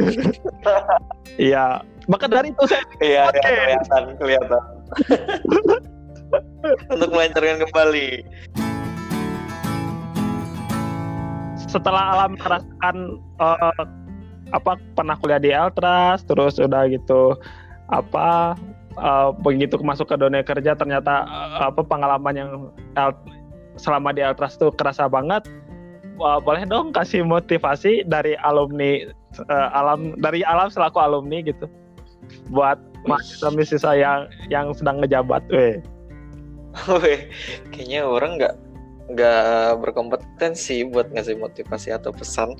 Iya, 1.40 1.80
maka 2.10 2.28
dari 2.28 2.52
itu 2.52 2.64
saya 2.68 2.84
Iya, 3.00 3.32
ya, 3.32 3.40
kelihatan, 3.40 4.02
kelihatan. 4.20 4.62
Untuk 6.92 7.10
melancarkan 7.10 7.64
kembali. 7.64 8.08
setelah 11.70 12.18
alam 12.18 12.34
merasakan 12.34 12.96
eh, 13.38 13.84
apa 14.50 14.74
pernah 14.98 15.14
kuliah 15.22 15.38
di 15.38 15.54
Eltras 15.54 16.26
terus 16.26 16.58
udah 16.58 16.90
gitu 16.90 17.38
apa 17.86 18.58
uh, 18.98 19.30
begitu 19.34 19.78
masuk 19.78 20.10
ke 20.10 20.16
dunia 20.18 20.42
kerja 20.42 20.74
ternyata 20.74 21.26
uh, 21.28 21.70
apa 21.70 21.82
pengalaman 21.84 22.34
yang 22.34 22.50
El, 22.98 23.14
selama 23.78 24.10
di 24.10 24.24
Eltras 24.24 24.58
tuh 24.58 24.72
kerasa 24.74 25.06
banget. 25.06 25.46
Uh, 26.20 26.36
boleh 26.36 26.68
dong 26.68 26.92
kasih 26.92 27.24
motivasi 27.24 28.04
dari 28.04 28.36
alumni 28.44 29.08
uh, 29.48 29.68
alam 29.72 30.12
dari 30.20 30.44
alam 30.44 30.68
selaku 30.68 31.00
alumni 31.00 31.40
gitu 31.40 31.64
buat 32.52 32.76
mahasiswa-mahasiswa 33.08 33.92
yang 33.96 34.20
yang 34.52 34.66
sedang 34.76 35.00
ngejabat. 35.00 35.40
Weh, 37.00 37.26
kayaknya 37.72 38.04
orang 38.04 38.36
nggak 38.36 38.54
nggak 39.10 39.80
berkompetensi 39.82 40.86
buat 40.86 41.10
ngasih 41.10 41.40
motivasi 41.40 41.90
atau 41.90 42.14
pesan. 42.14 42.54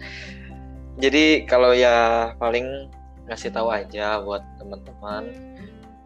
Jadi 0.98 1.46
kalau 1.46 1.76
ya 1.76 2.32
paling 2.40 2.90
ngasih 3.30 3.54
tahu 3.54 3.70
aja 3.70 4.18
buat 4.26 4.42
teman-teman 4.58 5.49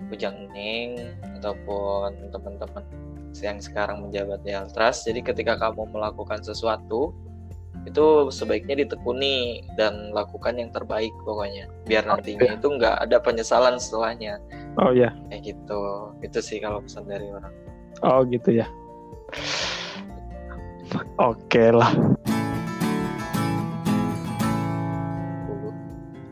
Bujang 0.08 0.50
Ning 0.52 0.98
ataupun 1.40 2.30
teman-teman 2.32 2.84
yang 3.42 3.58
sekarang 3.58 4.04
menjabat 4.04 4.40
di 4.46 4.54
Altras. 4.54 5.02
Jadi 5.02 5.24
ketika 5.24 5.58
kamu 5.58 5.90
melakukan 5.90 6.44
sesuatu 6.44 7.10
itu 7.84 8.32
sebaiknya 8.32 8.86
ditekuni 8.86 9.60
dan 9.76 10.14
lakukan 10.14 10.56
yang 10.56 10.70
terbaik 10.72 11.12
pokoknya. 11.26 11.68
Biar 11.84 12.08
nantinya 12.08 12.56
itu 12.56 12.66
nggak 12.80 12.96
ada 13.04 13.20
penyesalan 13.20 13.76
setelahnya. 13.76 14.40
Oh 14.80 14.94
ya 14.94 15.12
kayak 15.28 15.52
gitu. 15.52 15.82
Itu 16.24 16.38
sih 16.40 16.62
kalau 16.62 16.80
pesan 16.80 17.04
dari 17.10 17.28
orang. 17.28 17.52
Oh 18.00 18.24
gitu 18.24 18.56
ya. 18.56 18.66
Oke 21.18 21.74
lah. 21.74 21.92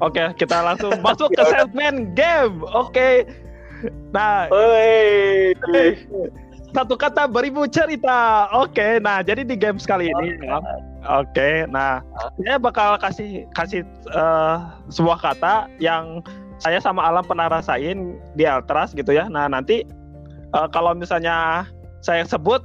Oke, 0.02 0.34
kita 0.34 0.66
langsung 0.66 0.98
masuk 0.98 1.30
ke 1.30 1.42
segmen 1.54 2.10
game. 2.18 2.66
Oke. 2.74 3.22
Nah, 4.12 4.46
Oi. 4.52 5.56
satu 6.72 6.94
kata 6.96 7.28
beribu 7.28 7.64
cerita. 7.68 8.48
Oke, 8.52 9.00
nah 9.00 9.20
jadi 9.24 9.44
di 9.44 9.56
game 9.56 9.80
sekali 9.80 10.08
ini, 10.08 10.36
Oke, 11.02 11.66
nah 11.66 12.00
saya 12.38 12.56
bakal 12.62 12.94
kasih 13.00 13.44
kasih 13.52 13.82
uh, 14.14 14.72
sebuah 14.88 15.18
kata 15.20 15.68
yang 15.82 16.22
saya 16.62 16.78
sama 16.78 17.02
Alam 17.02 17.26
pernah 17.26 17.50
rasain 17.50 18.14
di 18.38 18.44
Altras 18.46 18.94
gitu 18.94 19.10
ya. 19.10 19.26
Nah 19.26 19.50
nanti 19.50 19.82
uh, 20.54 20.70
kalau 20.70 20.94
misalnya 20.94 21.66
saya 22.06 22.22
sebut 22.22 22.62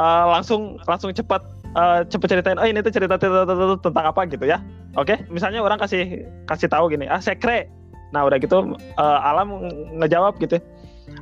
uh, 0.00 0.24
langsung 0.32 0.80
langsung 0.88 1.12
cepat 1.12 1.44
uh, 1.76 2.00
cepat 2.08 2.40
ceritain. 2.40 2.58
Oh 2.58 2.66
ini 2.66 2.80
tuh 2.80 2.94
cerita, 2.94 3.20
cerita, 3.20 3.44
cerita, 3.44 3.54
cerita 3.54 3.76
tentang 3.84 4.06
apa 4.08 4.20
gitu 4.26 4.44
ya. 4.48 4.58
Oke, 4.96 5.20
misalnya 5.28 5.60
orang 5.60 5.76
kasih 5.76 6.24
kasih 6.48 6.70
tahu 6.70 6.88
gini, 6.88 7.10
ah 7.10 7.20
sekre. 7.20 7.68
Nah 8.14 8.22
udah 8.22 8.38
gitu 8.38 8.78
uh, 8.94 9.18
Alam 9.26 9.58
ngejawab 9.98 10.38
gitu. 10.38 10.62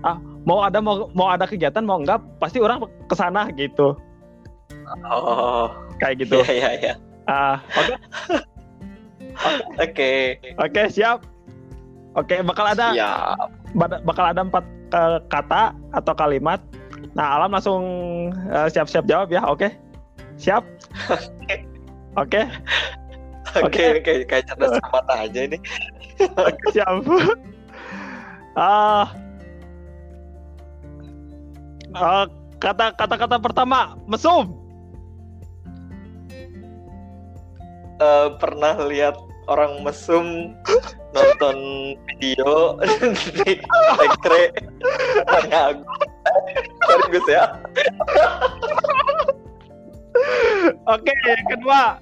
Ah 0.05 0.21
mau 0.45 0.61
ada 0.61 0.79
mau 0.79 1.09
mau 1.17 1.33
ada 1.33 1.49
kegiatan 1.49 1.81
mau 1.83 1.97
enggak 1.99 2.21
pasti 2.37 2.61
orang 2.61 2.85
ke 3.09 3.15
sana 3.17 3.49
gitu. 3.57 3.97
Oh, 5.09 5.73
kayak 5.99 6.27
gitu. 6.27 6.43
Iya, 6.43 6.53
iya, 6.53 6.71
iya. 6.77 6.95
Ah, 7.25 7.57
oke. 7.79 7.95
Oke. 9.81 10.37
Oke, 10.61 10.83
siap. 10.91 11.25
Oke, 12.13 12.45
bakal 12.45 12.77
ada 12.77 12.93
Ya. 12.93 13.33
bad- 13.73 14.05
bakal 14.05 14.29
ada 14.29 14.45
empat 14.45 14.65
eh, 14.93 15.19
kata 15.33 15.73
atau 15.97 16.13
kalimat. 16.13 16.61
Nah, 17.17 17.41
Alam 17.41 17.57
langsung 17.57 17.83
eh, 18.53 18.69
siap-siap 18.69 19.09
jawab 19.09 19.33
ya. 19.33 19.41
Oke. 19.49 19.73
Siap? 20.37 20.61
Oke. 22.23 22.45
Oke, 23.61 24.01
oke, 24.01 24.13
kayak 24.25 24.45
cerdas 24.49 24.81
mata 24.93 25.15
aja 25.29 25.41
ini. 25.45 25.59
Siap. 26.73 27.05
Ah. 28.57 29.13
Ah, 31.93 32.25
kata 32.57 32.97
kata 32.97 33.15
kata 33.21 33.37
pertama, 33.37 34.01
mesum. 34.09 34.57
Eh, 38.03 38.29
pernah 38.41 38.75
lihat 38.89 39.15
orang 39.47 39.85
mesum 39.87 40.57
nonton 41.13 41.57
video 42.19 42.81
di 43.45 43.61
ekre 44.01 44.43
tanya 45.29 45.77
aku 45.77 45.85
Serius 46.83 47.27
ya 47.31 47.45
Oke, 50.87 51.11
kedua. 51.51 51.99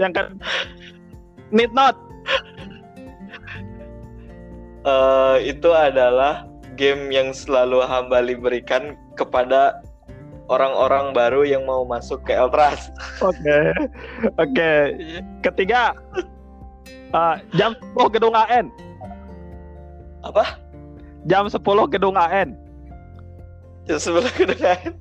Yang 0.00 0.12
ke 0.16 0.22
need 1.54 1.72
not. 1.72 1.96
Eh, 4.84 5.36
itu 5.48 5.70
adalah 5.72 6.44
game 6.76 7.08
yang 7.08 7.32
selalu 7.32 7.80
hamba 7.88 8.20
berikan 8.20 8.98
kepada 9.16 9.80
orang-orang 10.52 11.16
baru 11.16 11.42
yang 11.48 11.64
mau 11.64 11.88
masuk 11.88 12.20
ke 12.28 12.36
Eltras. 12.36 12.92
Oke. 13.24 13.72
Oke. 14.36 14.70
Ketiga. 15.40 15.96
ah, 17.16 17.40
jam 17.56 17.72
10 17.96 18.12
gedung 18.12 18.36
AN. 18.36 18.68
Apa? 20.20 20.60
Jam 21.24 21.48
10 21.48 21.62
gedung 21.88 22.18
AN. 22.20 22.52
Yang 23.84 24.00
sebelah 24.08 24.32
kedengaran 24.32 24.96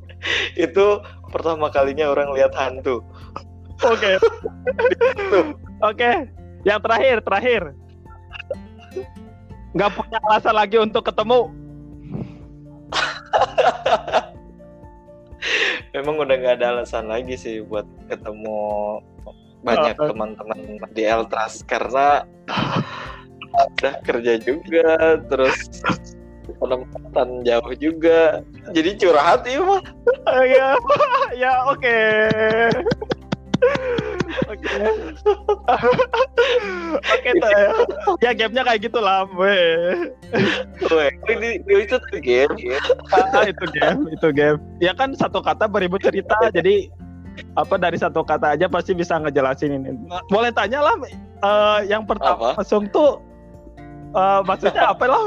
itu 0.59 0.87
pertama 1.31 1.71
kalinya 1.71 2.11
orang 2.11 2.35
lihat 2.35 2.51
hantu. 2.55 2.99
Oke. 3.83 4.11
Oke. 5.83 6.11
Yang 6.63 6.79
terakhir, 6.87 7.17
terakhir. 7.23 7.61
Nggak 9.73 9.91
punya 9.97 10.17
alasan 10.29 10.55
lagi 10.55 10.77
untuk 10.79 11.03
ketemu. 11.03 11.51
Memang 15.93 16.15
udah 16.23 16.35
nggak 16.39 16.55
ada 16.61 16.67
alasan 16.79 17.11
lagi 17.11 17.35
sih 17.35 17.59
buat 17.61 17.85
ketemu 18.07 19.01
banyak 19.63 19.95
Oh. 19.95 20.07
teman-teman 20.11 20.59
di 20.91 21.03
Eltras 21.07 21.63
karena 21.63 22.27
udah 23.53 23.95
kerja 24.03 24.39
juga, 24.43 25.19
terus 25.31 25.55
penempatan 26.59 27.47
jauh 27.47 27.71
juga, 27.79 28.43
jadi 28.75 28.91
curhat 28.99 29.47
ya 29.47 29.63
mah. 29.63 29.81
Ah, 30.27 30.43
Ya, 30.43 30.67
ya 31.47 31.53
oke. 31.71 31.99
Oke. 34.53 34.69
Oke, 37.01 37.29
tuh 37.41 37.49
ya. 37.49 37.69
Ya 38.21 38.31
gamenya 38.37 38.63
kayak 38.63 38.81
gitu 38.85 38.99
lah, 39.01 39.25
weh. 39.33 40.13
Weh, 40.93 41.09
ini 41.33 41.49
itu 41.65 41.95
tuh 41.97 42.19
game. 42.21 42.53
Ah, 43.09 43.49
itu 43.49 43.65
game, 43.73 44.01
itu 44.13 44.27
game. 44.29 44.57
Ya 44.77 44.93
kan 44.93 45.17
satu 45.17 45.41
kata 45.41 45.65
beribu 45.65 45.97
cerita, 45.97 46.37
jadi 46.53 46.89
apa 47.57 47.81
dari 47.81 47.97
satu 47.97 48.21
kata 48.21 48.53
aja 48.53 48.69
pasti 48.69 48.93
bisa 48.93 49.17
ngejelasin 49.17 49.73
ini. 49.73 49.97
Boleh 50.29 50.53
tanya 50.53 50.85
lah, 50.85 50.95
eh, 51.01 51.79
yang 51.89 52.05
pertama 52.05 52.53
Apa? 52.53 52.61
mesum 52.61 52.85
tuh 52.93 53.17
eh, 54.13 54.41
maksudnya 54.45 54.93
apa 54.93 55.05
lah? 55.09 55.23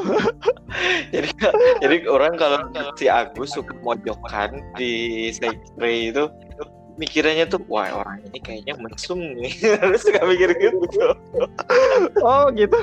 jadi 1.15 1.29
jadi 1.83 1.97
orang 2.07 2.39
kalau 2.39 2.63
si 2.95 3.11
Agus 3.11 3.55
suka 3.55 3.75
mojokan 3.83 4.63
di 4.79 5.27
Sekre 5.35 6.15
itu 6.15 6.31
mikirnya 6.97 7.45
tuh 7.45 7.61
wah 7.69 8.03
orang 8.05 8.25
ini 8.33 8.39
kayaknya 8.41 8.75
mesum 8.81 9.21
nih 9.21 9.53
terus 9.81 10.05
suka 10.05 10.25
mikir 10.25 10.53
gitu 10.57 11.13
Oh 12.25 12.51
gitu. 12.51 12.75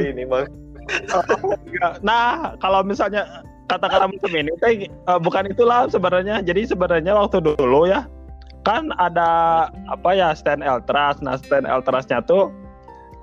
ini 0.00 0.24
Enggak. 0.24 2.00
Nah, 2.00 2.56
kalau 2.64 2.80
misalnya 2.80 3.44
kata-kata 3.68 4.08
macam 4.08 4.32
ini, 4.32 4.52
teh 4.56 4.88
eh, 4.88 5.20
bukan 5.20 5.52
itulah 5.52 5.84
sebenarnya. 5.92 6.40
Jadi 6.40 6.64
sebenarnya 6.64 7.12
waktu 7.12 7.44
dulu 7.44 7.84
ya, 7.84 8.08
kan 8.64 8.88
ada 8.96 9.68
apa 9.92 10.10
ya 10.16 10.32
stand 10.32 10.64
Eltras. 10.64 11.20
Nah, 11.20 11.36
stand 11.36 11.68
Eltrasnya 11.68 12.24
tuh 12.24 12.48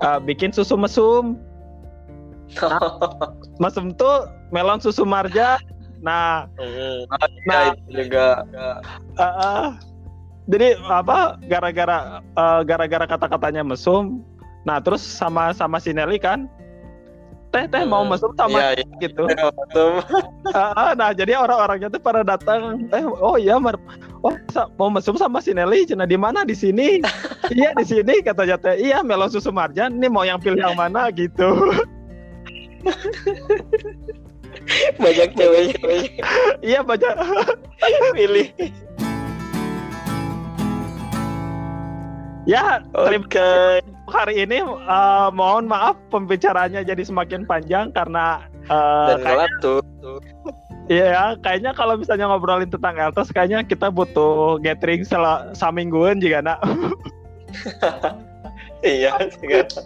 eh, 0.02 0.18
bikin 0.22 0.54
susu 0.54 0.78
mesum. 0.78 1.34
Mesum 3.62 3.90
tuh 3.98 4.30
melon 4.54 4.78
susu 4.78 5.02
marja. 5.02 5.58
Nah, 6.02 6.44
Hmm, 6.60 7.08
Nah. 7.08 7.28
nah 7.48 7.60
itu 7.72 8.04
juga 8.04 8.44
eh, 8.52 8.76
eh, 9.22 9.68
jadi 10.46 10.66
apa? 10.86 11.40
Gara-gara 11.48 12.20
eh, 12.22 12.60
gara-gara 12.68 13.04
kata-katanya 13.08 13.62
mesum. 13.64 14.20
Nah, 14.66 14.82
terus 14.82 15.00
sama 15.00 15.54
sama 15.54 15.78
si 15.78 15.94
Nelly 15.94 16.18
kan, 16.18 16.50
teh 17.54 17.64
teh 17.70 17.86
mau 17.86 18.02
Hmm, 18.04 18.12
mesum 18.12 18.34
sama 18.34 18.58
iya, 18.74 18.82
iya. 18.82 18.86
gitu. 19.00 19.24
Betul. 19.30 20.02
Ah, 20.56 20.94
nah 20.96 21.10
jadi 21.12 21.36
orang-orangnya 21.36 21.90
tuh 21.90 22.00
pada 22.00 22.22
datang 22.24 22.86
eh 22.94 23.02
oh 23.04 23.36
iya 23.36 23.58
mer 23.60 23.76
oh 24.24 24.32
mau 24.78 24.88
mesum 24.88 25.18
sama 25.18 25.42
si 25.42 25.52
Nelly 25.52 25.84
cina 25.84 26.06
di 26.08 26.16
mana 26.16 26.46
di 26.46 26.54
sini 26.56 27.02
iya 27.58 27.74
di 27.76 27.84
sini 27.84 28.22
katanya 28.24 28.56
teh 28.56 28.78
iya 28.78 29.02
melon 29.04 29.28
susu 29.28 29.52
marjan 29.52 29.98
nih 30.00 30.08
mau 30.08 30.24
yang 30.24 30.40
pilih 30.40 30.56
yang 30.62 30.78
mana 30.78 31.10
gitu 31.12 31.50
banyak 35.02 35.28
cewek 35.36 35.76
iya 36.60 36.80
baca 36.82 37.08
pilih 38.14 38.50
ya 42.46 42.78
terima 42.94 43.26
oke 43.26 43.50
hari 44.06 44.34
ini 44.46 44.62
eh, 44.62 45.28
mohon 45.34 45.66
maaf 45.66 45.98
pembicaranya 46.14 46.86
jadi 46.86 47.02
semakin 47.02 47.42
panjang 47.46 47.90
karena 47.90 48.42
Uh, 48.66 49.14
Dan 49.14 49.18
gelap 49.22 49.52
tuh. 49.62 49.78
tuh. 50.02 50.18
Iya, 50.86 51.34
kayaknya 51.42 51.74
kalau 51.74 51.98
misalnya 51.98 52.30
ngobrolin 52.30 52.70
tentang 52.70 52.94
Eltos, 52.94 53.34
kayaknya 53.34 53.66
kita 53.66 53.90
butuh 53.90 54.58
gathering 54.62 55.02
sel 55.02 55.22
samingguan 55.54 56.22
juga 56.22 56.42
nak. 56.42 56.58
iya, 58.86 59.12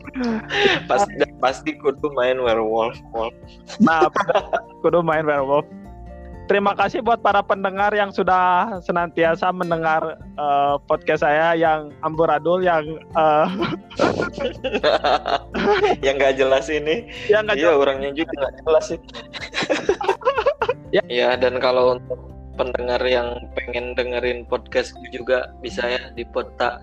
pasti 0.90 1.14
pasti 1.40 1.70
kudu 1.80 2.12
main 2.12 2.36
werewolf. 2.38 2.96
Wolf. 3.16 3.34
Nah, 3.80 4.06
kudu 4.84 5.00
main 5.00 5.24
werewolf. 5.24 5.64
Terima 6.50 6.74
kasih 6.74 6.98
buat 7.06 7.22
para 7.22 7.46
pendengar 7.46 7.94
yang 7.94 8.10
sudah 8.10 8.82
senantiasa 8.82 9.54
mendengar 9.54 10.18
uh, 10.34 10.82
podcast 10.82 11.22
saya 11.22 11.54
yang 11.54 11.94
amburadul 12.02 12.58
yang 12.58 12.98
uh, 13.14 13.46
yang 16.04 16.18
nggak 16.18 16.34
jelas 16.34 16.66
ini. 16.66 17.06
Yang 17.30 17.54
gak 17.54 17.54
iya, 17.54 17.70
jelas. 17.70 17.78
orangnya 17.78 18.10
juga 18.10 18.32
nggak 18.34 18.54
jelas 18.66 18.84
sih. 18.90 19.00
ya. 20.98 21.02
ya, 21.06 21.38
dan 21.38 21.62
kalau 21.62 21.94
untuk 21.94 22.18
pendengar 22.58 22.98
yang 23.06 23.46
pengen 23.54 23.94
dengerin 23.94 24.42
podcast 24.50 24.90
juga 25.14 25.54
bisa 25.62 25.86
ya 25.86 26.10
di 26.18 26.26
pota. 26.26 26.82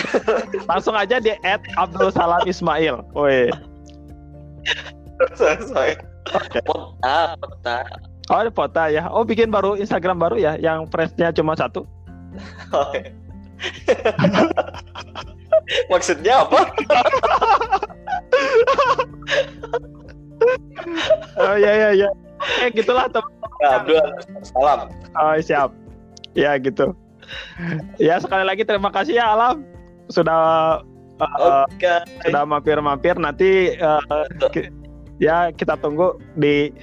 Langsung 0.70 0.96
aja 0.96 1.20
di 1.20 1.32
add 1.44 1.62
Abdul 1.76 2.12
Salam 2.12 2.42
Ismail. 2.48 3.04
Woi. 3.12 3.52
Pota, 6.64 7.36
pota. 7.38 7.78
Oh, 8.30 8.38
ada 8.38 8.50
foto 8.54 8.84
ya. 8.86 9.10
Oh, 9.10 9.26
bikin 9.26 9.50
baru 9.50 9.74
Instagram 9.74 10.22
baru 10.22 10.38
ya, 10.38 10.54
yang 10.56 10.86
freshnya 10.88 11.34
cuma 11.34 11.58
satu. 11.58 11.84
Oh, 12.72 12.88
iya. 12.96 13.12
Maksudnya 15.86 16.42
apa? 16.42 16.60
oh 21.38 21.54
ya 21.54 21.72
ya 21.72 21.88
ya. 21.94 22.08
Eh 22.66 22.68
gitulah 22.74 23.06
teman. 23.06 23.30
Abdul 23.62 24.02
salam. 24.42 24.90
Oh 25.14 25.38
siap. 25.38 25.70
Ya 26.34 26.58
gitu. 26.58 26.96
Ya 28.02 28.18
sekali 28.18 28.42
lagi 28.42 28.66
terima 28.66 28.90
kasih 28.90 29.22
ya 29.22 29.30
Alam 29.38 29.62
sudah 30.10 30.80
uh, 31.20 31.64
okay. 31.70 32.02
sudah 32.26 32.42
mampir-mampir 32.42 33.14
nanti 33.18 33.76
uh, 33.78 34.26
ki 34.50 34.72
ya 35.22 35.54
kita 35.54 35.78
tunggu 35.78 36.18
di 36.38 36.74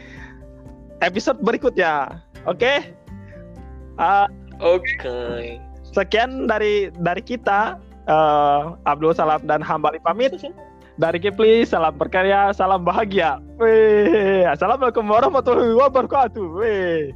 episode 1.04 1.40
berikutnya. 1.44 2.24
Oke? 2.48 2.60
Okay? 2.60 2.78
Uh, 4.00 4.28
Oke. 4.60 4.84
Okay. 5.00 5.60
Sekian 5.90 6.48
dari 6.48 6.94
dari 7.02 7.20
kita 7.24 7.80
uh, 8.08 8.78
Abdul 8.88 9.16
Salam 9.16 9.44
dan 9.48 9.60
Hambali 9.60 10.00
pamit. 10.00 10.36
Dari 11.00 11.16
Kipli, 11.16 11.64
salam 11.64 11.96
berkarya, 11.96 12.52
salam 12.52 12.84
bahagia. 12.84 13.40
Wih, 13.56 14.44
Assalamualaikum 14.44 15.08
warahmatullahi 15.08 15.72
wabarakatuh. 15.80 16.44
Wih. 16.60 17.16